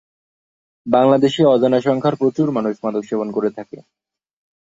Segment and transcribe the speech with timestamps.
[0.85, 3.77] বাংলাদেশে অজানা সংখ্যার প্রচুর মানুষ মাদক সেবন করে থাকে।